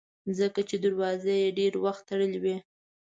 [0.39, 2.57] ځکه چې دروازې یې ډېر وخت تړلې وي.